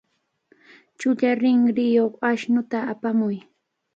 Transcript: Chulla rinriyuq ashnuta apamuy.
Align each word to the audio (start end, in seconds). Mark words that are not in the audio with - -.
Chulla 0.99 1.29
rinriyuq 1.41 2.13
ashnuta 2.31 2.79
apamuy. 2.93 3.37